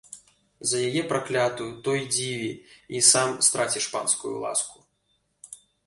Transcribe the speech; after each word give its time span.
За 0.69 0.77
яе, 0.87 1.03
праклятую, 1.11 1.67
то 1.83 1.95
й 1.99 2.09
дзіві, 2.15 2.49
і 2.87 2.97
сам 3.11 3.37
страціш 3.49 3.87
панскую 3.97 4.37
ласку. 4.39 4.85